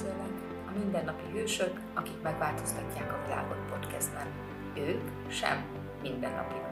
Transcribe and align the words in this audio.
beszélek, 0.00 0.32
a 0.66 0.78
mindennapi 0.78 1.22
hősök, 1.32 1.80
akik 1.94 2.22
megváltoztatják 2.22 3.12
a 3.12 3.26
világot 3.26 3.58
podcastben. 3.70 4.26
Ők 4.74 5.30
sem 5.30 5.64
mindennapiak. 6.02 6.68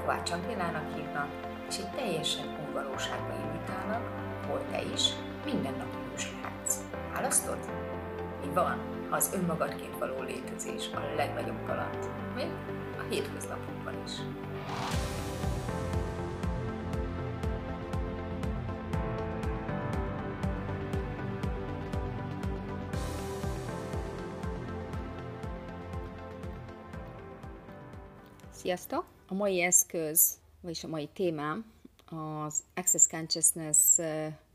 Kovács 0.00 0.30
Angélának 0.30 0.94
hívnak, 0.94 1.28
és 1.68 1.76
egy 1.78 1.90
teljesen 1.90 2.46
új 2.46 2.72
valóságba 2.72 3.32
invitálnak, 3.44 4.02
hol 4.46 4.64
te 4.70 4.82
is 4.82 5.08
mindennapi 5.44 5.96
hős 6.10 6.28
lehetsz. 6.42 6.80
Választod? 7.12 7.58
Mi 8.44 8.52
van, 8.54 8.78
ha 9.10 9.16
az 9.16 9.30
önmagadként 9.34 9.98
való 9.98 10.22
létezés 10.22 10.90
a 10.94 11.14
legnagyobb 11.16 11.66
kaland, 11.66 12.10
még 12.34 12.50
a 12.98 13.02
hétköznapokban 13.08 13.94
is. 14.04 14.12
Sziasztok! 28.68 29.04
A 29.26 29.34
mai 29.34 29.62
eszköz, 29.62 30.38
vagyis 30.60 30.84
a 30.84 30.88
mai 30.88 31.08
témám 31.12 31.72
az 32.06 32.62
Access 32.74 33.06
Consciousness 33.06 33.98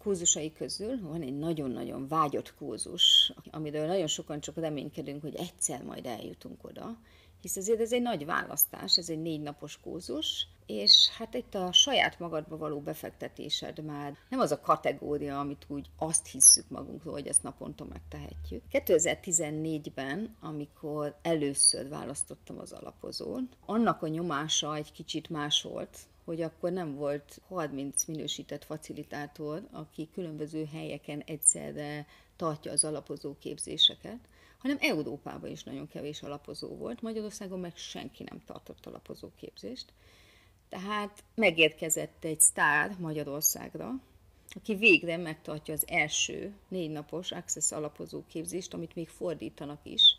kurzusai 0.03 0.53
közül 0.53 0.99
van 1.01 1.21
egy 1.21 1.37
nagyon-nagyon 1.37 2.07
vágyott 2.07 2.55
kurzus, 2.55 3.33
amiről 3.51 3.85
nagyon 3.85 4.07
sokan 4.07 4.39
csak 4.39 4.55
reménykedünk, 4.55 5.21
hogy 5.21 5.35
egyszer 5.35 5.83
majd 5.83 6.05
eljutunk 6.05 6.63
oda, 6.63 6.97
hisz 7.43 7.55
azért 7.55 7.79
ez 7.79 7.93
egy 7.93 8.01
nagy 8.01 8.25
választás, 8.25 8.97
ez 8.97 9.09
egy 9.09 9.21
négy 9.21 9.41
napos 9.41 9.79
kurzus, 9.79 10.47
és 10.65 11.09
hát 11.17 11.33
itt 11.33 11.55
a 11.55 11.71
saját 11.71 12.19
magadba 12.19 12.57
való 12.57 12.79
befektetésed 12.79 13.83
már 13.83 14.17
nem 14.29 14.39
az 14.39 14.51
a 14.51 14.59
kategória, 14.59 15.39
amit 15.39 15.65
úgy 15.67 15.89
azt 15.97 16.27
hisszük 16.27 16.69
magunkról, 16.69 17.13
hogy 17.13 17.27
ezt 17.27 17.43
naponta 17.43 17.85
megtehetjük. 17.85 18.63
2014-ben, 18.71 20.35
amikor 20.41 21.15
először 21.21 21.89
választottam 21.89 22.59
az 22.59 22.71
alapozón, 22.71 23.49
annak 23.65 24.01
a 24.01 24.07
nyomása 24.07 24.75
egy 24.75 24.91
kicsit 24.91 25.29
más 25.29 25.61
volt, 25.61 25.97
hogy 26.25 26.41
akkor 26.41 26.71
nem 26.71 26.95
volt 26.95 27.41
30 27.47 28.05
minősített 28.05 28.63
facilitátor, 28.63 29.67
aki 29.71 30.09
különböző 30.13 30.65
helyeken 30.65 31.21
egyszerre 31.25 32.05
tartja 32.35 32.71
az 32.71 32.83
alapozó 32.83 33.35
képzéseket, 33.39 34.19
hanem 34.57 34.77
Európában 34.79 35.49
is 35.49 35.63
nagyon 35.63 35.87
kevés 35.87 36.21
alapozó 36.21 36.67
volt, 36.75 37.01
Magyarországon 37.01 37.59
meg 37.59 37.75
senki 37.75 38.23
nem 38.23 38.41
tartott 38.45 38.85
alapozó 38.85 39.29
képzést. 39.35 39.93
Tehát 40.69 41.23
megérkezett 41.35 42.23
egy 42.23 42.39
sztár 42.39 42.95
Magyarországra, 42.99 44.01
aki 44.55 44.75
végre 44.75 45.17
megtartja 45.17 45.73
az 45.73 45.87
első 45.87 46.53
négy 46.67 46.89
napos 46.89 47.31
Access 47.31 47.71
alapozó 47.71 48.23
képzést, 48.27 48.73
amit 48.73 48.95
még 48.95 49.09
fordítanak 49.09 49.79
is. 49.83 50.17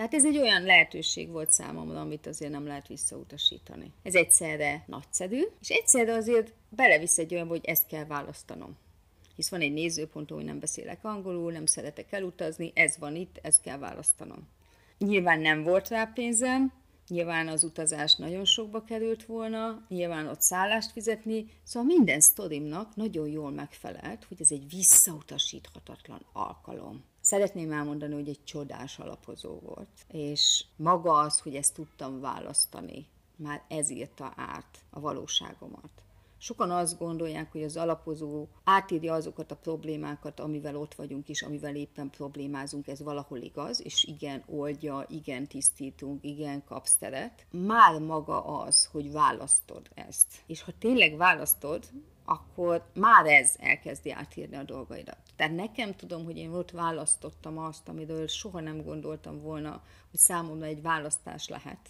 Tehát 0.00 0.14
ez 0.14 0.26
egy 0.26 0.38
olyan 0.38 0.62
lehetőség 0.62 1.30
volt 1.30 1.52
számomra, 1.52 2.00
amit 2.00 2.26
azért 2.26 2.50
nem 2.50 2.66
lehet 2.66 2.88
visszautasítani. 2.88 3.92
Ez 4.02 4.14
egyszerre 4.14 4.84
nagyszerű, 4.86 5.42
és 5.60 5.68
egyszerre 5.68 6.14
azért 6.14 6.52
belevisz 6.68 7.18
egy 7.18 7.34
olyan, 7.34 7.46
hogy 7.46 7.64
ezt 7.64 7.86
kell 7.86 8.04
választanom. 8.04 8.76
Hisz 9.36 9.48
van 9.48 9.60
egy 9.60 9.72
nézőpont, 9.72 10.30
hogy 10.30 10.44
nem 10.44 10.58
beszélek 10.58 11.04
angolul, 11.04 11.52
nem 11.52 11.66
szeretek 11.66 12.12
elutazni, 12.12 12.72
ez 12.74 12.98
van 12.98 13.16
itt, 13.16 13.38
ezt 13.42 13.62
kell 13.62 13.78
választanom. 13.78 14.48
Nyilván 14.98 15.40
nem 15.40 15.62
volt 15.62 15.88
rá 15.88 16.04
pénzem, 16.04 16.72
Nyilván 17.08 17.48
az 17.48 17.64
utazás 17.64 18.16
nagyon 18.16 18.44
sokba 18.44 18.84
került 18.84 19.24
volna, 19.24 19.84
nyilván 19.88 20.26
ott 20.26 20.40
szállást 20.40 20.90
fizetni, 20.90 21.46
szóval 21.62 21.96
minden 21.96 22.20
sztorimnak 22.20 22.96
nagyon 22.96 23.28
jól 23.28 23.50
megfelelt, 23.50 24.24
hogy 24.24 24.40
ez 24.40 24.50
egy 24.50 24.68
visszautasíthatatlan 24.70 26.26
alkalom. 26.32 27.04
Szeretném 27.30 27.72
elmondani, 27.72 28.14
hogy 28.14 28.28
egy 28.28 28.44
csodás 28.44 28.98
alapozó 28.98 29.58
volt, 29.58 29.88
és 30.08 30.64
maga 30.76 31.12
az, 31.12 31.40
hogy 31.40 31.54
ezt 31.54 31.74
tudtam 31.74 32.20
választani, 32.20 33.06
már 33.36 33.62
ez 33.68 33.90
írta 33.90 34.32
át 34.36 34.84
a 34.90 35.00
valóságomat. 35.00 35.90
Sokan 36.38 36.70
azt 36.70 36.98
gondolják, 36.98 37.52
hogy 37.52 37.62
az 37.62 37.76
alapozó 37.76 38.46
átírja 38.64 39.14
azokat 39.14 39.50
a 39.50 39.56
problémákat, 39.56 40.40
amivel 40.40 40.76
ott 40.76 40.94
vagyunk 40.94 41.28
és 41.28 41.42
amivel 41.42 41.76
éppen 41.76 42.10
problémázunk, 42.10 42.88
ez 42.88 43.02
valahol 43.02 43.38
igaz, 43.38 43.84
és 43.84 44.04
igen, 44.04 44.42
oldja, 44.46 45.04
igen, 45.08 45.46
tisztítunk, 45.46 46.24
igen, 46.24 46.64
kapsz 46.64 46.96
teret. 46.96 47.46
Már 47.50 48.00
maga 48.00 48.44
az, 48.44 48.84
hogy 48.84 49.12
választod 49.12 49.90
ezt. 49.94 50.42
És 50.46 50.62
ha 50.62 50.72
tényleg 50.78 51.16
választod, 51.16 51.86
akkor 52.24 52.84
már 52.94 53.26
ez 53.26 53.54
elkezdi 53.58 54.10
átírni 54.10 54.56
a 54.56 54.62
dolgaidat. 54.62 55.18
Tehát 55.36 55.54
nekem 55.54 55.96
tudom, 55.96 56.24
hogy 56.24 56.36
én 56.36 56.52
ott 56.52 56.70
választottam 56.70 57.58
azt, 57.58 57.88
amiről 57.88 58.26
soha 58.26 58.60
nem 58.60 58.82
gondoltam 58.82 59.40
volna, 59.40 59.82
hogy 60.10 60.18
számomra 60.18 60.66
egy 60.66 60.82
választás 60.82 61.48
lehet, 61.48 61.88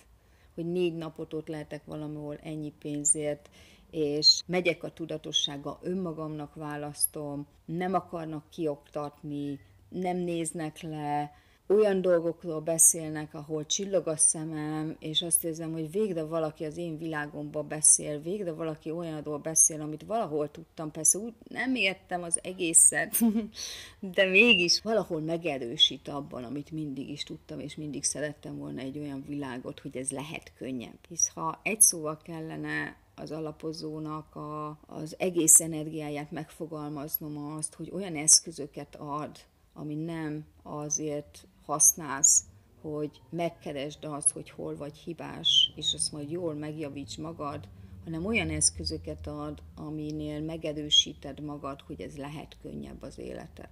hogy 0.55 0.67
négy 0.67 0.95
napot 0.95 1.35
ott 1.35 1.49
lehetek 1.49 1.85
valamihol 1.85 2.37
ennyi 2.43 2.73
pénzért, 2.79 3.51
és 3.91 4.43
megyek 4.47 4.83
a 4.83 4.93
tudatossága, 4.93 5.79
önmagamnak 5.83 6.55
választom, 6.55 7.47
nem 7.65 7.95
akarnak 7.95 8.51
kioktatni, 8.51 9.61
nem 9.89 10.17
néznek 10.17 10.81
le, 10.81 11.33
olyan 11.71 12.01
dolgokról 12.01 12.61
beszélnek, 12.61 13.35
ahol 13.35 13.67
csillog 13.67 14.07
a 14.07 14.17
szemem, 14.17 14.97
és 14.99 15.23
azt 15.23 15.45
érzem, 15.45 15.73
hogy 15.73 15.91
végre 15.91 16.23
valaki 16.23 16.65
az 16.65 16.77
én 16.77 16.99
világomba 16.99 17.63
beszél, 17.63 18.21
végre 18.21 18.53
valaki 18.53 18.91
olyanról 18.91 19.39
beszél, 19.39 19.81
amit 19.81 20.03
valahol 20.03 20.51
tudtam, 20.51 20.91
persze 20.91 21.19
úgy 21.19 21.35
nem 21.49 21.75
értem 21.75 22.23
az 22.23 22.39
egészet, 22.43 23.19
de 24.15 24.25
mégis 24.25 24.81
valahol 24.83 25.21
megerősít 25.21 26.09
abban, 26.09 26.45
amit 26.45 26.71
mindig 26.71 27.09
is 27.09 27.23
tudtam, 27.23 27.61
és 27.61 27.77
mindig 27.77 28.05
szerettem 28.05 28.59
volna 28.59 28.81
egy 28.81 28.99
olyan 28.99 29.25
világot, 29.27 29.81
hogy 29.81 29.97
ez 29.97 30.11
lehet 30.11 30.53
könnyebb. 30.57 30.99
Hisz 31.09 31.31
ha 31.35 31.61
egy 31.63 31.81
szóval 31.81 32.19
kellene 32.23 32.97
az 33.15 33.31
alapozónak 33.31 34.37
a, 34.37 34.79
az 34.87 35.15
egész 35.19 35.61
energiáját 35.61 36.31
megfogalmaznom 36.31 37.55
azt, 37.57 37.75
hogy 37.75 37.91
olyan 37.93 38.17
eszközöket 38.17 38.97
ad, 38.97 39.39
ami 39.73 39.95
nem 39.95 40.45
azért 40.63 41.47
használsz, 41.65 42.45
hogy 42.81 43.21
megkeresd 43.31 44.05
azt, 44.05 44.31
hogy 44.31 44.51
hol 44.51 44.77
vagy 44.77 44.97
hibás, 44.97 45.73
és 45.77 45.95
azt 45.95 46.13
majd 46.13 46.31
jól 46.31 46.55
megjavíts 46.55 47.19
magad, 47.19 47.69
hanem 48.05 48.27
olyan 48.27 48.51
eszközöket 48.51 49.27
ad, 49.27 49.63
aminél 49.77 50.41
megerősíted 50.41 51.41
magad, 51.41 51.81
hogy 51.81 52.01
ez 52.01 52.17
lehet 52.17 52.57
könnyebb 52.63 53.03
az 53.03 53.19
életed. 53.19 53.69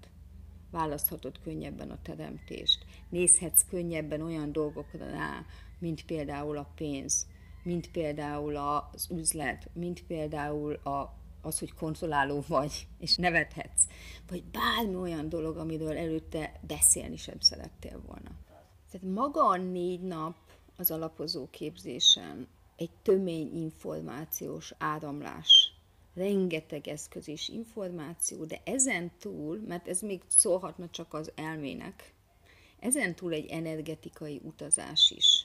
Választhatod 0.70 1.40
könnyebben 1.40 1.90
a 1.90 2.02
teremtést. 2.02 2.84
Nézhetsz 3.08 3.64
könnyebben 3.68 4.20
olyan 4.20 4.52
dolgokra 4.52 5.10
rá, 5.10 5.44
mint 5.78 6.04
például 6.04 6.56
a 6.56 6.70
pénz, 6.74 7.26
mint 7.62 7.90
például 7.90 8.56
az 8.56 9.08
üzlet, 9.10 9.70
mint 9.72 10.04
például 10.06 10.74
a, 10.74 11.17
az, 11.42 11.58
hogy 11.58 11.74
kontrolláló 11.74 12.44
vagy, 12.48 12.86
és 12.98 13.16
nevethetsz, 13.16 13.82
vagy 14.28 14.44
bármi 14.44 14.94
olyan 14.94 15.28
dolog, 15.28 15.56
amiről 15.56 15.96
előtte 15.96 16.60
beszélni 16.66 17.16
sem 17.16 17.40
szerettél 17.40 18.02
volna. 18.06 18.30
Tehát 18.90 19.14
maga 19.14 19.46
a 19.46 19.56
négy 19.56 20.00
nap 20.00 20.36
az 20.76 20.90
alapozó 20.90 21.48
képzésen 21.50 22.48
egy 22.76 22.90
tömény 23.02 23.56
információs 23.56 24.74
áramlás, 24.78 25.72
rengeteg 26.14 26.88
eszköz 26.88 27.28
és 27.28 27.48
információ, 27.48 28.44
de 28.44 28.60
ezen 28.64 29.10
túl, 29.18 29.60
mert 29.66 29.88
ez 29.88 30.00
még 30.00 30.22
szólhatna 30.26 30.88
csak 30.90 31.14
az 31.14 31.32
elmének, 31.34 32.12
ezen 32.78 33.14
túl 33.14 33.32
egy 33.32 33.46
energetikai 33.46 34.40
utazás 34.44 35.10
is 35.16 35.37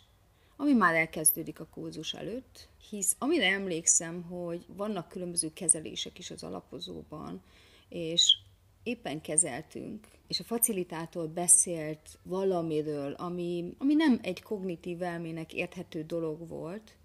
ami 0.57 0.73
már 0.73 0.95
elkezdődik 0.95 1.59
a 1.59 1.65
kurzus 1.65 2.13
előtt, 2.13 2.67
hisz 2.89 3.15
amire 3.19 3.45
emlékszem, 3.45 4.21
hogy 4.21 4.65
vannak 4.67 5.07
különböző 5.07 5.53
kezelések 5.53 6.19
is 6.19 6.31
az 6.31 6.44
alapozóban, 6.44 7.41
és 7.89 8.38
éppen 8.83 9.21
kezeltünk, 9.21 10.07
és 10.27 10.39
a 10.39 10.44
facilitátor 10.44 11.29
beszélt 11.29 12.19
valamiről, 12.23 13.13
ami, 13.13 13.75
ami 13.77 13.94
nem 13.94 14.19
egy 14.21 14.41
kognitív 14.41 15.01
elmének 15.01 15.53
érthető 15.53 16.03
dolog 16.03 16.47
volt, 16.47 16.95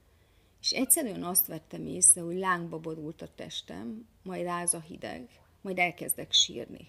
és 0.60 0.70
egyszerűen 0.70 1.24
azt 1.24 1.46
vettem 1.46 1.86
észre, 1.86 2.20
hogy 2.20 2.36
lángba 2.36 2.78
borult 2.78 3.22
a 3.22 3.28
testem, 3.34 4.06
majd 4.22 4.42
ráz 4.42 4.74
a 4.74 4.80
hideg, 4.80 5.28
majd 5.60 5.78
elkezdek 5.78 6.32
sírni. 6.32 6.88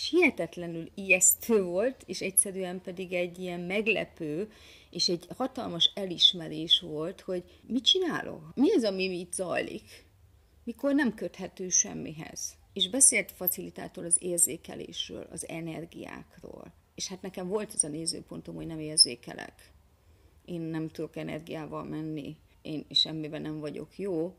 És 0.00 0.08
hihetetlenül 0.08 0.90
ijesztő 0.94 1.62
volt, 1.62 2.02
és 2.06 2.20
egyszerűen 2.20 2.80
pedig 2.80 3.12
egy 3.12 3.38
ilyen 3.38 3.60
meglepő, 3.60 4.50
és 4.90 5.08
egy 5.08 5.26
hatalmas 5.36 5.90
elismerés 5.94 6.80
volt, 6.80 7.20
hogy 7.20 7.44
mit 7.66 7.84
csinálok? 7.84 8.54
Mi 8.54 8.72
az, 8.72 8.84
ami 8.84 9.02
itt 9.02 9.32
zajlik? 9.32 10.04
Mikor 10.64 10.94
nem 10.94 11.14
köthető 11.14 11.68
semmihez. 11.68 12.56
És 12.72 12.90
beszélt 12.90 13.30
a 13.30 13.34
facilitátor 13.34 14.04
az 14.04 14.16
érzékelésről, 14.20 15.26
az 15.30 15.48
energiákról. 15.48 16.72
És 16.94 17.08
hát 17.08 17.22
nekem 17.22 17.48
volt 17.48 17.74
ez 17.74 17.84
a 17.84 17.88
nézőpontom, 17.88 18.54
hogy 18.54 18.66
nem 18.66 18.80
érzékelek. 18.80 19.72
Én 20.44 20.60
nem 20.60 20.88
tudok 20.88 21.16
energiával 21.16 21.84
menni, 21.84 22.36
én 22.62 22.86
semmiben 22.90 23.42
nem 23.42 23.60
vagyok 23.60 23.98
jó, 23.98 24.34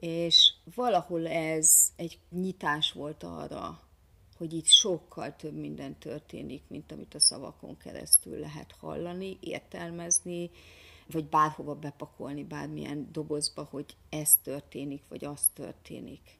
és 0.00 0.52
valahol 0.74 1.26
ez 1.28 1.92
egy 1.96 2.18
nyitás 2.30 2.92
volt 2.92 3.22
arra, 3.22 3.85
hogy 4.36 4.52
itt 4.52 4.66
sokkal 4.66 5.36
több 5.36 5.54
minden 5.54 5.98
történik, 5.98 6.62
mint 6.68 6.92
amit 6.92 7.14
a 7.14 7.20
szavakon 7.20 7.76
keresztül 7.76 8.38
lehet 8.38 8.72
hallani, 8.72 9.36
értelmezni, 9.40 10.50
vagy 11.10 11.24
bárhova 11.24 11.74
bepakolni, 11.74 12.44
bármilyen 12.44 13.08
dobozba, 13.12 13.66
hogy 13.70 13.96
ez 14.08 14.36
történik, 14.42 15.02
vagy 15.08 15.24
az 15.24 15.50
történik. 15.54 16.38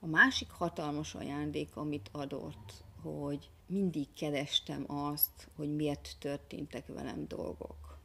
A 0.00 0.06
másik 0.06 0.50
hatalmas 0.50 1.14
ajándék, 1.14 1.76
amit 1.76 2.08
adott, 2.12 2.84
hogy 3.02 3.50
mindig 3.66 4.06
kerestem 4.14 4.84
azt, 4.86 5.48
hogy 5.56 5.76
miért 5.76 6.16
történtek 6.18 6.86
velem 6.86 7.28
dolgok. 7.28 7.98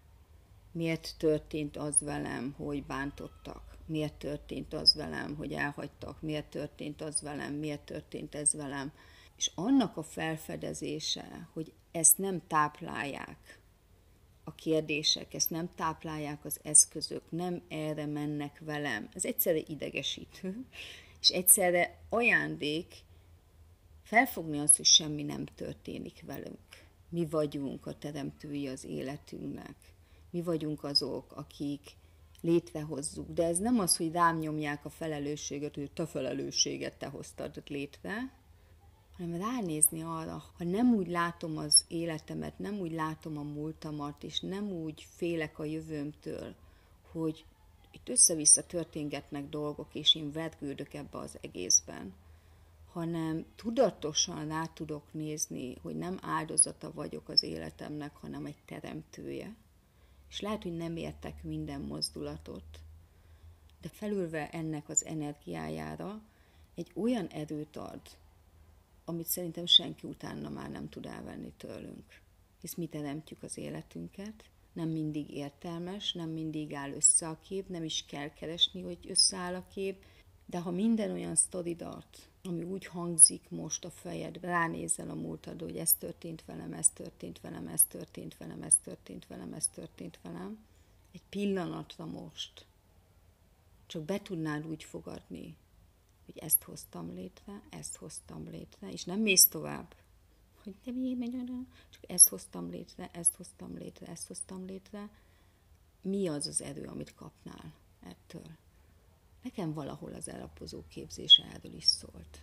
Miért 0.71 1.15
történt 1.17 1.77
az 1.77 1.99
velem, 1.99 2.53
hogy 2.57 2.83
bántottak? 2.83 3.66
Miért 3.87 4.13
történt 4.13 4.73
az 4.73 4.95
velem, 4.95 5.35
hogy 5.35 5.53
elhagytak? 5.53 6.21
Miért 6.21 6.49
történt 6.49 7.01
az 7.01 7.21
velem? 7.21 7.53
Miért 7.53 7.81
történt 7.81 8.35
ez 8.35 8.53
velem? 8.53 8.91
És 9.37 9.51
annak 9.55 9.97
a 9.97 10.03
felfedezése, 10.03 11.49
hogy 11.53 11.73
ezt 11.91 12.17
nem 12.17 12.41
táplálják 12.47 13.59
a 14.43 14.55
kérdések, 14.55 15.33
ezt 15.33 15.49
nem 15.49 15.69
táplálják 15.75 16.45
az 16.45 16.59
eszközök, 16.63 17.31
nem 17.31 17.61
erre 17.67 18.05
mennek 18.05 18.59
velem, 18.59 19.09
ez 19.13 19.25
egyszerre 19.25 19.59
idegesítő, 19.67 20.65
és 21.21 21.29
egyszerre 21.29 21.97
ajándék, 22.09 22.95
felfogni 24.03 24.59
azt, 24.59 24.75
hogy 24.75 24.85
semmi 24.85 25.23
nem 25.23 25.45
történik 25.45 26.23
velünk. 26.25 26.85
Mi 27.09 27.25
vagyunk 27.25 27.85
a 27.85 27.97
teremtői 27.97 28.67
az 28.67 28.85
életünknek. 28.85 29.75
Mi 30.29 30.41
vagyunk 30.41 30.83
azok, 30.83 31.31
akik 31.31 31.95
létrehozzuk. 32.47 33.29
De 33.29 33.43
ez 33.43 33.57
nem 33.57 33.79
az, 33.79 33.97
hogy 33.97 34.11
rám 34.11 34.37
nyomják 34.37 34.85
a 34.85 34.89
felelősséget, 34.89 35.75
hogy 35.75 35.91
te 35.91 36.05
felelősséget 36.05 36.97
te 36.97 37.07
hoztad 37.07 37.63
létre, 37.67 38.31
hanem 39.17 39.37
ránézni 39.37 40.01
arra, 40.01 40.43
ha 40.57 40.63
nem 40.63 40.93
úgy 40.93 41.07
látom 41.07 41.57
az 41.57 41.85
életemet, 41.87 42.59
nem 42.59 42.79
úgy 42.79 42.91
látom 42.91 43.37
a 43.37 43.43
múltamat, 43.43 44.23
és 44.23 44.39
nem 44.39 44.71
úgy 44.71 45.07
félek 45.15 45.59
a 45.59 45.63
jövőmtől, 45.63 46.55
hogy 47.11 47.45
itt 47.91 48.09
össze-vissza 48.09 48.65
történgetnek 48.65 49.49
dolgok, 49.49 49.95
és 49.95 50.15
én 50.15 50.31
vergődök 50.31 50.93
ebbe 50.93 51.17
az 51.17 51.37
egészben, 51.41 52.13
hanem 52.91 53.45
tudatosan 53.55 54.47
rá 54.47 54.65
tudok 54.65 55.03
nézni, 55.11 55.77
hogy 55.81 55.95
nem 55.95 56.17
áldozata 56.21 56.91
vagyok 56.93 57.29
az 57.29 57.43
életemnek, 57.43 58.15
hanem 58.15 58.45
egy 58.45 58.57
teremtője. 58.65 59.55
És 60.29 60.39
lehet, 60.39 60.63
hogy 60.63 60.77
nem 60.77 60.95
értek 60.95 61.43
minden 61.43 61.81
mozdulatot, 61.81 62.79
de 63.81 63.89
felülve 63.89 64.49
ennek 64.49 64.89
az 64.89 65.05
energiájára 65.05 66.21
egy 66.75 66.91
olyan 66.95 67.27
erőt 67.27 67.75
ad, 67.75 68.01
amit 69.05 69.27
szerintem 69.27 69.65
senki 69.65 70.07
utána 70.07 70.49
már 70.49 70.71
nem 70.71 70.89
tud 70.89 71.05
elvenni 71.05 71.51
tőlünk. 71.57 72.21
Hisz 72.61 72.75
mi 72.75 72.87
teremtjük 72.87 73.43
az 73.43 73.57
életünket, 73.57 74.43
nem 74.73 74.89
mindig 74.89 75.29
értelmes, 75.29 76.13
nem 76.13 76.29
mindig 76.29 76.73
áll 76.73 76.91
össze 76.91 77.27
a 77.27 77.39
kép, 77.39 77.67
nem 77.67 77.83
is 77.83 78.05
kell 78.05 78.29
keresni, 78.33 78.81
hogy 78.81 78.97
összeáll 79.07 79.55
a 79.55 79.67
kép, 79.73 80.03
de 80.45 80.59
ha 80.59 80.71
minden 80.71 81.11
olyan 81.11 81.35
sztoridat, 81.35 82.29
ami 82.47 82.63
úgy 82.63 82.85
hangzik 82.85 83.49
most 83.49 83.85
a 83.85 83.89
fejed, 83.89 84.37
ránézel 84.41 85.09
a 85.09 85.15
múltad, 85.15 85.61
hogy 85.61 85.77
ez 85.77 85.93
történt 85.93 86.45
velem, 86.45 86.73
ez 86.73 86.89
történt 86.89 87.41
velem, 87.41 87.67
ez 87.67 87.85
történt 87.85 88.37
velem, 88.37 88.61
ez 88.61 88.75
történt 88.83 89.27
velem, 89.27 89.53
ez 89.53 89.67
történt 89.67 90.19
velem, 90.21 90.65
egy 91.11 91.23
pillanatra 91.29 92.05
most 92.05 92.65
csak 93.85 94.03
be 94.03 94.21
tudnál 94.21 94.63
úgy 94.63 94.83
fogadni, 94.83 95.57
hogy 96.25 96.37
ezt 96.37 96.63
hoztam 96.63 97.13
létre, 97.13 97.61
ezt 97.69 97.95
hoztam 97.95 98.49
létre, 98.49 98.91
és 98.91 99.03
nem 99.03 99.19
mész 99.19 99.47
tovább, 99.47 99.95
hogy 100.63 100.75
de 100.83 100.91
mi 100.91 101.13
megy 101.13 101.35
csak 101.89 102.11
ezt 102.11 102.29
hoztam 102.29 102.69
létre, 102.69 103.09
ezt 103.13 103.35
hoztam 103.35 103.77
létre, 103.77 104.07
ezt 104.07 104.27
hoztam 104.27 104.65
létre. 104.65 105.09
Mi 106.01 106.27
az 106.27 106.47
az 106.47 106.61
erő, 106.61 106.85
amit 106.85 107.15
kapnál 107.15 107.73
ettől? 107.99 108.57
Nekem 109.43 109.73
valahol 109.73 110.13
az 110.13 110.29
elapozó 110.29 110.83
képzése 110.87 111.43
erről 111.53 111.73
is 111.73 111.85
szólt. 111.85 112.41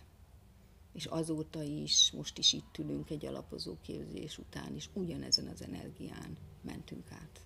És 0.93 1.05
azóta 1.05 1.63
is, 1.63 2.11
most 2.11 2.37
is 2.37 2.53
itt 2.53 2.77
ülünk 2.77 3.09
egy 3.09 3.25
alapozó 3.25 3.77
képzés 3.81 4.37
után, 4.37 4.75
és 4.75 4.89
ugyanezen 4.93 5.47
az 5.47 5.61
energián 5.61 6.37
mentünk 6.61 7.11
át. 7.11 7.41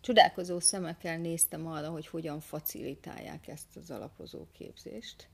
Csodálkozó 0.00 0.60
szemekkel 0.60 1.18
néztem 1.18 1.66
arra, 1.66 1.90
hogy 1.90 2.06
hogyan 2.06 2.40
facilitálják 2.40 3.48
ezt 3.48 3.76
az 3.76 3.90
alapozó 3.90 4.46
képzést, 4.52 5.28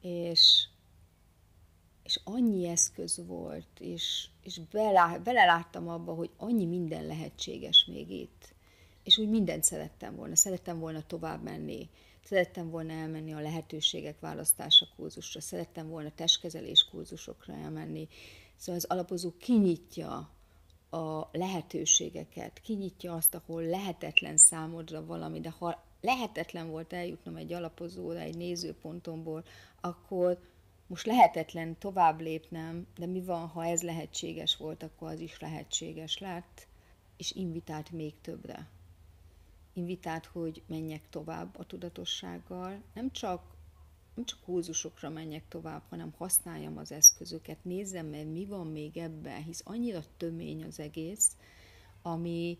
és 0.00 0.66
és 2.02 2.20
annyi 2.24 2.66
eszköz 2.66 3.26
volt, 3.26 3.80
és, 3.80 4.28
és 4.42 4.60
belá, 4.70 5.18
beleláttam 5.18 5.88
abba, 5.88 6.14
hogy 6.14 6.30
annyi 6.36 6.64
minden 6.64 7.06
lehetséges 7.06 7.84
még 7.84 8.10
itt. 8.10 8.54
És 9.04 9.18
úgy 9.18 9.28
mindent 9.28 9.64
szerettem 9.64 10.16
volna. 10.16 10.36
Szerettem 10.36 10.78
volna 10.78 11.02
tovább 11.06 11.42
menni, 11.42 11.88
szerettem 12.24 12.70
volna 12.70 12.92
elmenni 12.92 13.32
a 13.32 13.40
lehetőségek 13.40 14.20
választása 14.20 14.86
kurzusra, 14.96 15.40
szerettem 15.40 15.88
volna 15.88 16.10
testkezelés 16.14 16.88
kurzusokra 16.90 17.54
elmenni. 17.54 18.08
Szóval 18.56 18.80
az 18.84 18.90
alapozó 18.90 19.32
kinyitja 19.38 20.30
a 20.90 21.28
lehetőségeket, 21.32 22.60
kinyitja 22.60 23.14
azt, 23.14 23.34
ahol 23.34 23.62
lehetetlen 23.62 24.36
számodra 24.36 25.04
valami, 25.04 25.40
de 25.40 25.50
ha 25.50 25.84
lehetetlen 26.00 26.70
volt 26.70 26.92
eljutnom 26.92 27.36
egy 27.36 27.52
alapozóra, 27.52 28.18
egy 28.18 28.36
nézőpontomból, 28.36 29.44
akkor 29.80 30.38
most 30.86 31.06
lehetetlen 31.06 31.78
tovább 31.78 32.20
lépnem, 32.20 32.86
de 32.98 33.06
mi 33.06 33.20
van, 33.20 33.46
ha 33.46 33.64
ez 33.64 33.82
lehetséges 33.82 34.56
volt, 34.56 34.82
akkor 34.82 35.10
az 35.10 35.20
is 35.20 35.40
lehetséges 35.40 36.18
lett, 36.18 36.66
és 37.16 37.30
invitált 37.32 37.90
még 37.90 38.14
többre. 38.20 38.68
Invitált, 39.72 40.26
hogy 40.26 40.62
menjek 40.66 41.08
tovább 41.10 41.58
a 41.58 41.64
tudatossággal, 41.64 42.82
nem 42.94 43.10
csak 43.10 43.50
nem 44.14 44.24
csak 44.24 44.40
kurzusokra 44.40 45.08
menjek 45.08 45.48
tovább, 45.48 45.82
hanem 45.88 46.12
használjam 46.18 46.76
az 46.76 46.92
eszközöket, 46.92 47.64
nézzem 47.64 48.06
meg, 48.06 48.26
mi 48.26 48.46
van 48.46 48.66
még 48.66 48.96
ebben, 48.96 49.42
hisz 49.42 49.62
annyira 49.64 50.00
tömény 50.16 50.64
az 50.64 50.80
egész, 50.80 51.36
ami, 52.02 52.58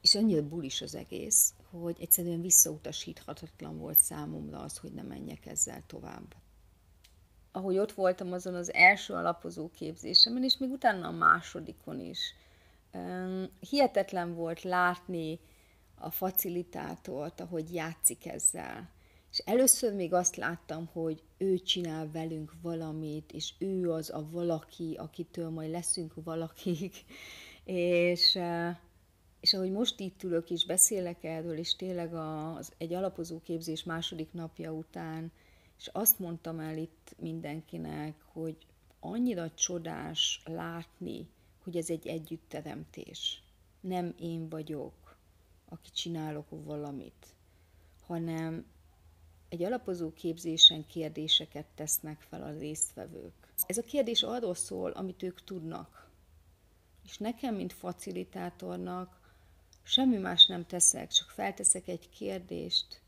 és 0.00 0.14
annyira 0.14 0.48
bulis 0.48 0.82
az 0.82 0.94
egész, 0.94 1.54
hogy 1.70 1.96
egyszerűen 2.00 2.40
visszautasíthatatlan 2.40 3.78
volt 3.78 3.98
számomra 3.98 4.58
az, 4.58 4.78
hogy 4.78 4.92
ne 4.92 5.02
menjek 5.02 5.46
ezzel 5.46 5.82
tovább 5.86 6.34
ahogy 7.52 7.78
ott 7.78 7.92
voltam 7.92 8.32
azon 8.32 8.54
az 8.54 8.72
első 8.72 9.14
alapozó 9.14 9.70
képzésemen, 9.70 10.44
és 10.44 10.58
még 10.58 10.70
utána 10.70 11.06
a 11.06 11.10
másodikon 11.10 12.00
is. 12.00 12.34
Hihetetlen 13.60 14.34
volt 14.34 14.62
látni 14.62 15.38
a 16.02 16.10
facilitátort, 16.10 17.40
ahogy 17.40 17.74
játszik 17.74 18.26
ezzel. 18.26 18.90
És 19.30 19.38
először 19.38 19.94
még 19.94 20.12
azt 20.12 20.36
láttam, 20.36 20.86
hogy 20.92 21.22
ő 21.38 21.58
csinál 21.58 22.10
velünk 22.10 22.52
valamit, 22.62 23.32
és 23.32 23.52
ő 23.58 23.90
az 23.90 24.10
a 24.10 24.28
valaki, 24.30 24.94
akitől 24.98 25.50
majd 25.50 25.70
leszünk 25.70 26.12
valakik. 26.24 26.94
És, 27.64 28.38
és 29.40 29.54
ahogy 29.54 29.70
most 29.70 30.00
itt 30.00 30.22
ülök 30.22 30.50
és 30.50 30.66
beszélek 30.66 31.24
erről, 31.24 31.58
és 31.58 31.76
tényleg 31.76 32.14
az, 32.14 32.72
egy 32.78 32.92
alapozó 32.92 33.40
képzés 33.40 33.84
második 33.84 34.32
napja 34.32 34.72
után 34.72 35.32
és 35.82 35.88
azt 35.92 36.18
mondtam 36.18 36.58
el 36.58 36.76
itt 36.76 37.14
mindenkinek, 37.18 38.14
hogy 38.32 38.56
annyira 39.00 39.50
csodás 39.54 40.42
látni, 40.44 41.28
hogy 41.62 41.76
ez 41.76 41.90
egy 41.90 42.06
együttteremtés. 42.06 43.42
Nem 43.80 44.14
én 44.18 44.48
vagyok, 44.48 44.92
aki 45.72 45.90
csinálok 45.90 46.46
valamit, 46.50 47.26
hanem 48.06 48.66
egy 49.48 49.62
alapozó 49.62 50.12
képzésen 50.12 50.86
kérdéseket 50.86 51.66
tesznek 51.74 52.20
fel 52.20 52.42
a 52.42 52.58
résztvevők. 52.58 53.52
Ez 53.66 53.78
a 53.78 53.82
kérdés 53.82 54.22
arról 54.22 54.54
szól, 54.54 54.90
amit 54.90 55.22
ők 55.22 55.44
tudnak. 55.44 56.10
És 57.04 57.18
nekem, 57.18 57.54
mint 57.54 57.72
facilitátornak, 57.72 59.34
semmi 59.82 60.16
más 60.16 60.46
nem 60.46 60.66
teszek, 60.66 61.10
csak 61.10 61.28
felteszek 61.28 61.88
egy 61.88 62.08
kérdést, 62.08 63.00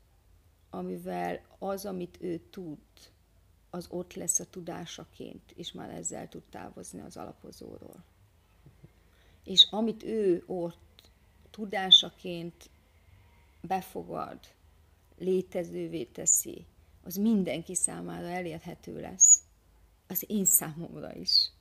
amivel 0.69 1.41
az, 1.59 1.85
amit 1.85 2.17
ő 2.21 2.37
tud, 2.49 2.77
az 3.69 3.87
ott 3.89 4.13
lesz 4.13 4.39
a 4.39 4.49
tudásaként, 4.49 5.51
és 5.55 5.71
már 5.71 5.89
ezzel 5.89 6.29
tud 6.29 6.43
távozni 6.43 6.99
az 6.99 7.17
alapozóról. 7.17 8.03
És 9.43 9.67
amit 9.71 10.03
ő 10.03 10.43
ott 10.45 10.84
tudásaként 11.55 12.69
befogad, 13.61 14.39
létezővé 15.17 16.03
teszi, 16.03 16.65
az 17.03 17.15
mindenki 17.15 17.75
számára 17.75 18.27
elérhető 18.27 18.99
lesz. 18.99 19.43
Az 20.07 20.23
én 20.27 20.45
számomra 20.45 21.15
is. 21.15 21.51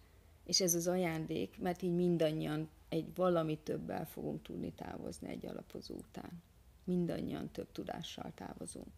És 0.44 0.60
ez 0.60 0.74
az 0.74 0.86
ajándék, 0.86 1.58
mert 1.58 1.82
így 1.82 1.94
mindannyian 1.94 2.68
egy 2.88 3.14
valami 3.14 3.58
többel 3.58 4.06
fogunk 4.06 4.42
tudni 4.42 4.72
távozni 4.72 5.28
egy 5.28 5.46
alapozó 5.46 5.94
után. 5.94 6.42
Mindannyian 6.84 7.50
több 7.50 7.72
tudással 7.72 8.32
távozunk. 8.34 8.92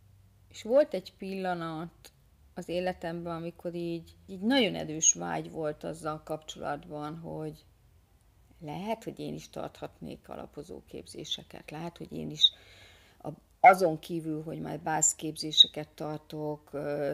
És 0.48 0.62
volt 0.62 0.94
egy 0.94 1.12
pillanat, 1.18 2.12
az 2.54 2.68
életemben, 2.68 3.36
amikor 3.36 3.74
így, 3.74 4.16
így 4.26 4.40
nagyon 4.40 4.74
erős 4.74 5.12
vágy 5.12 5.50
volt 5.50 5.84
azzal 5.84 6.22
kapcsolatban, 6.22 7.18
hogy 7.18 7.64
lehet, 8.60 9.04
hogy 9.04 9.18
én 9.18 9.34
is 9.34 9.50
tarthatnék 9.50 10.28
alapozó 10.28 10.82
képzéseket, 10.88 11.70
lehet, 11.70 11.96
hogy 11.96 12.12
én 12.12 12.30
is 12.30 12.52
azon 13.60 13.98
kívül, 13.98 14.42
hogy 14.42 14.60
már 14.60 14.80
bászképzéseket 14.80 15.88
tartok, 15.88 16.70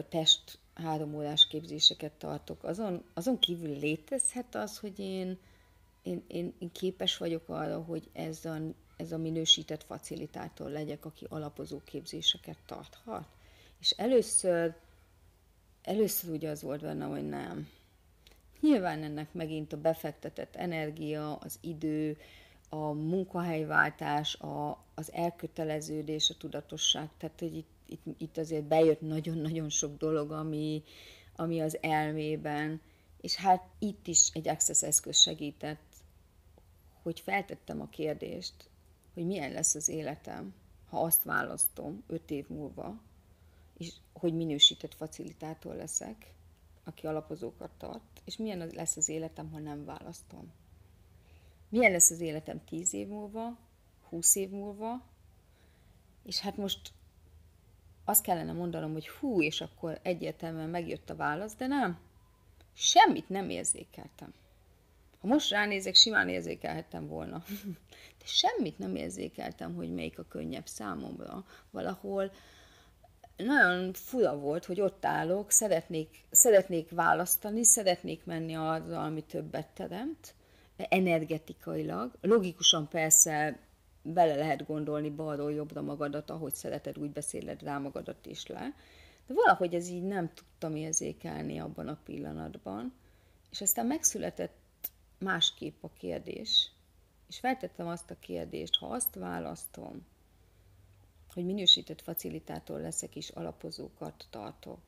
test 0.09 0.59
három 0.73 1.15
órás 1.15 1.47
képzéseket 1.47 2.11
tartok, 2.11 2.63
azon, 2.63 3.03
azon 3.13 3.39
kívül 3.39 3.79
létezhet 3.79 4.55
az, 4.55 4.77
hogy 4.77 4.99
én, 4.99 5.37
én, 6.01 6.23
én, 6.27 6.53
én 6.59 6.71
képes 6.71 7.17
vagyok 7.17 7.49
arra, 7.49 7.81
hogy 7.81 8.09
ez 8.13 8.45
a, 8.45 8.57
ez 8.97 9.11
a 9.11 9.17
minősített 9.17 9.83
facilitátor 9.83 10.69
legyek, 10.69 11.05
aki 11.05 11.25
alapozó 11.29 11.81
képzéseket 11.85 12.57
tarthat. 12.65 13.27
És 13.79 13.89
először, 13.89 14.75
először 15.81 16.31
ugye 16.31 16.49
az 16.49 16.61
volt 16.61 16.81
benne, 16.81 17.05
hogy 17.05 17.29
nem. 17.29 17.69
Nyilván 18.63 19.03
ennek 19.03 19.33
megint 19.33 19.73
a 19.73 19.77
befektetett 19.77 20.55
energia, 20.55 21.35
az 21.35 21.57
idő, 21.61 22.17
a 22.69 22.91
munkahelyváltás, 22.91 24.35
a, 24.35 24.83
az 24.95 25.11
elköteleződés, 25.11 26.29
a 26.29 26.37
tudatosság, 26.37 27.09
tehát 27.17 27.39
hogy 27.39 27.55
itt, 27.55 27.69
itt, 27.85 28.03
itt 28.17 28.37
azért 28.37 28.63
bejött 28.63 29.01
nagyon-nagyon 29.01 29.69
sok 29.69 29.97
dolog, 29.97 30.31
ami, 30.31 30.83
ami 31.35 31.61
az 31.61 31.77
elmében, 31.81 32.81
és 33.21 33.35
hát 33.35 33.63
itt 33.79 34.07
is 34.07 34.29
egy 34.33 34.47
Access 34.47 34.83
eszköz 34.83 35.17
segített, 35.17 35.93
hogy 37.01 37.19
feltettem 37.19 37.81
a 37.81 37.89
kérdést, 37.89 38.69
hogy 39.13 39.25
milyen 39.25 39.51
lesz 39.51 39.75
az 39.75 39.89
életem, 39.89 40.53
ha 40.89 41.01
azt 41.01 41.23
választom 41.23 42.03
öt 42.07 42.31
év 42.31 42.47
múlva, 42.49 43.01
és 43.77 43.93
hogy 44.13 44.33
minősített 44.33 44.93
facilitátor 44.93 45.75
leszek, 45.75 46.33
aki 46.83 47.07
alapozókat 47.07 47.71
tart, 47.77 48.21
és 48.25 48.37
milyen 48.37 48.69
lesz 48.73 48.97
az 48.97 49.09
életem, 49.09 49.51
ha 49.51 49.59
nem 49.59 49.85
választom. 49.85 50.51
Milyen 51.69 51.91
lesz 51.91 52.09
az 52.09 52.19
életem 52.19 52.63
tíz 52.63 52.93
év 52.93 53.07
múlva, 53.07 53.57
húsz 54.09 54.35
év 54.35 54.49
múlva, 54.49 55.01
és 56.23 56.39
hát 56.39 56.57
most 56.57 56.91
azt 58.05 58.23
kellene 58.23 58.51
mondanom, 58.51 58.91
hogy 58.91 59.09
hú, 59.09 59.41
és 59.41 59.61
akkor 59.61 59.99
egyértelműen 60.01 60.69
megjött 60.69 61.09
a 61.09 61.15
válasz, 61.15 61.55
de 61.55 61.67
nem. 61.67 61.99
Semmit 62.73 63.29
nem 63.29 63.49
érzékeltem. 63.49 64.33
Ha 65.19 65.27
most 65.27 65.49
ránézek, 65.49 65.95
simán 65.95 66.29
érzékelhettem 66.29 67.07
volna. 67.07 67.43
De 68.19 68.25
semmit 68.25 68.79
nem 68.79 68.95
érzékeltem, 68.95 69.75
hogy 69.75 69.93
melyik 69.93 70.19
a 70.19 70.25
könnyebb 70.27 70.67
számomra. 70.67 71.45
Valahol 71.71 72.31
nagyon 73.45 73.93
fura 73.93 74.37
volt, 74.37 74.65
hogy 74.65 74.81
ott 74.81 75.05
állok, 75.05 75.51
szeretnék, 75.51 76.23
szeretnék 76.31 76.89
választani, 76.89 77.63
szeretnék 77.63 78.25
menni 78.25 78.55
azzal, 78.55 79.03
ami 79.03 79.23
többet 79.23 79.67
teremt, 79.67 80.33
energetikailag. 80.77 82.11
Logikusan 82.21 82.87
persze 82.87 83.59
bele 84.01 84.35
lehet 84.35 84.65
gondolni 84.65 85.09
balról 85.09 85.53
jobbra 85.53 85.81
magadat, 85.81 86.29
ahogy 86.29 86.53
szereted, 86.53 86.97
úgy 86.97 87.11
beszéled 87.11 87.63
rá 87.63 87.77
magadat 87.77 88.25
is 88.25 88.47
le. 88.47 88.73
De 89.27 89.33
valahogy 89.33 89.73
ez 89.75 89.89
így 89.89 90.03
nem 90.03 90.33
tudtam 90.33 90.75
érzékelni 90.75 91.59
abban 91.59 91.87
a 91.87 91.99
pillanatban. 92.03 92.93
És 93.51 93.61
aztán 93.61 93.85
megszületett 93.85 94.91
másképp 95.19 95.83
a 95.83 95.89
kérdés, 95.97 96.71
és 97.27 97.39
feltettem 97.39 97.87
azt 97.87 98.11
a 98.11 98.19
kérdést, 98.19 98.75
ha 98.75 98.87
azt 98.87 99.15
választom, 99.15 100.05
hogy 101.33 101.45
minősített 101.45 102.01
facilitátor 102.01 102.79
leszek 102.79 103.15
és 103.15 103.29
alapozókat 103.29 104.27
tartok, 104.29 104.79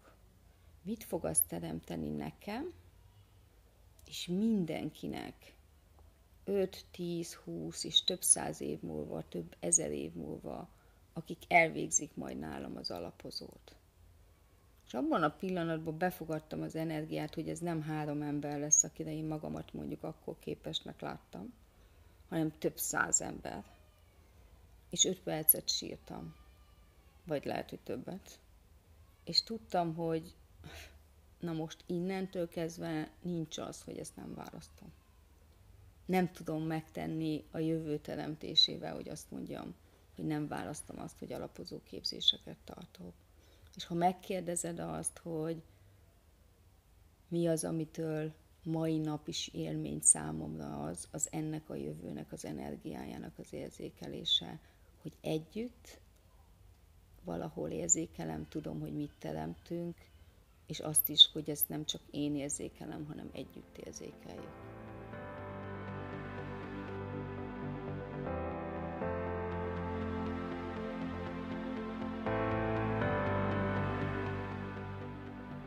mit 0.81 1.03
fog 1.03 1.25
azt 1.25 1.47
teremteni 1.47 2.09
nekem, 2.09 2.73
és 4.07 4.27
mindenkinek 4.27 5.53
5, 6.43 6.85
10, 6.91 7.33
20 7.33 7.83
és 7.83 8.03
több 8.03 8.21
száz 8.21 8.61
év 8.61 8.81
múlva, 8.81 9.23
több 9.29 9.55
ezer 9.59 9.91
év 9.91 10.13
múlva, 10.13 10.67
akik 11.13 11.37
elvégzik 11.47 12.15
majd 12.15 12.39
nálam 12.39 12.77
az 12.77 12.91
alapozót. 12.91 13.75
És 14.85 14.93
abban 14.93 15.23
a 15.23 15.29
pillanatban 15.29 15.97
befogadtam 15.97 16.61
az 16.61 16.75
energiát, 16.75 17.33
hogy 17.33 17.49
ez 17.49 17.59
nem 17.59 17.81
három 17.81 18.21
ember 18.21 18.59
lesz, 18.59 18.83
akire 18.83 19.11
én 19.11 19.25
magamat 19.25 19.73
mondjuk 19.73 20.03
akkor 20.03 20.35
képesnek 20.39 21.01
láttam, 21.01 21.53
hanem 22.29 22.51
több 22.57 22.77
száz 22.77 23.21
ember. 23.21 23.63
És 24.89 25.05
öt 25.05 25.19
percet 25.21 25.69
sírtam. 25.69 26.35
Vagy 27.23 27.45
lehet, 27.45 27.69
hogy 27.69 27.79
többet. 27.79 28.39
És 29.23 29.43
tudtam, 29.43 29.95
hogy 29.95 30.35
na 31.39 31.53
most 31.53 31.83
innentől 31.85 32.47
kezdve 32.47 33.11
nincs 33.21 33.57
az, 33.57 33.81
hogy 33.81 33.97
ezt 33.97 34.15
nem 34.15 34.33
választom 34.33 34.91
nem 36.05 36.31
tudom 36.31 36.63
megtenni 36.63 37.43
a 37.51 37.57
jövő 37.57 37.97
teremtésével, 37.97 38.93
hogy 38.93 39.09
azt 39.09 39.31
mondjam, 39.31 39.75
hogy 40.15 40.25
nem 40.25 40.47
választom 40.47 40.99
azt, 40.99 41.19
hogy 41.19 41.33
alapozó 41.33 41.79
képzéseket 41.83 42.57
tartok. 42.63 43.13
És 43.75 43.85
ha 43.85 43.93
megkérdezed 43.93 44.79
azt, 44.79 45.17
hogy 45.17 45.63
mi 47.27 47.47
az, 47.47 47.63
amitől 47.63 48.33
mai 48.63 48.97
nap 48.97 49.27
is 49.27 49.47
élmény 49.47 49.99
számomra 50.01 50.83
az, 50.83 51.07
az 51.11 51.27
ennek 51.31 51.69
a 51.69 51.75
jövőnek, 51.75 52.31
az 52.31 52.45
energiájának 52.45 53.39
az 53.39 53.53
érzékelése, 53.53 54.59
hogy 55.05 55.31
együtt 55.31 55.99
valahol 57.23 57.69
érzékelem, 57.69 58.47
tudom, 58.49 58.79
hogy 58.79 58.93
mit 58.93 59.11
teremtünk, 59.19 59.95
és 60.67 60.79
azt 60.79 61.09
is, 61.09 61.29
hogy 61.33 61.49
ezt 61.49 61.69
nem 61.69 61.85
csak 61.85 62.01
én 62.11 62.35
érzékelem, 62.35 63.05
hanem 63.05 63.29
együtt 63.33 63.77
érzékeljük. 63.77 64.49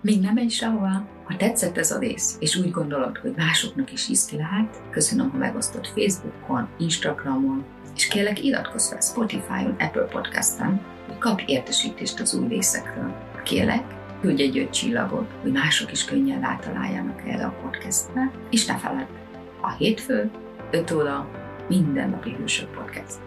Még 0.00 0.21
nem 0.21 0.35
menj 0.35 0.49
sehova. 0.49 1.17
Ha 1.28 1.37
tetszett 1.37 1.78
ez 1.78 1.90
a 1.90 1.99
rész, 1.99 2.37
és 2.40 2.56
úgy 2.56 2.70
gondolod, 2.70 3.16
hogy 3.16 3.32
másoknak 3.37 3.92
is 3.92 4.08
iszti 4.08 4.37
lehet, 4.37 4.82
köszönöm, 4.90 5.30
ha 5.30 5.37
megosztod 5.37 5.87
Facebookon, 5.87 6.68
Instagramon, 6.78 7.64
és 7.94 8.08
kérlek 8.08 8.44
iratkozz 8.44 8.88
fel 8.88 9.00
Spotify-on, 9.00 9.76
Apple 9.78 10.02
Podcast-en, 10.02 10.80
hogy 11.06 11.18
kapj 11.18 11.42
értesítést 11.47 12.20
az 12.20 12.35
új 12.35 12.49
részekről. 12.49 13.14
Kérlek, 13.44 13.85
küldj 14.20 14.42
egy 14.42 14.58
öt 14.58 14.70
csillagot, 14.70 15.30
hogy 15.42 15.52
mások 15.52 15.92
is 15.92 16.04
könnyen 16.04 16.40
rátaláljanak 16.40 17.23
erre 17.26 17.44
a 17.44 17.56
podcastre, 17.62 18.30
és 18.50 18.66
ne 18.66 18.76
feledd, 18.76 19.08
a 19.61 19.70
hétfő, 19.70 20.30
5 20.70 20.90
óra, 20.90 21.28
mindennapi 21.68 22.35
hősök 22.38 22.70
podcast. 22.70 23.18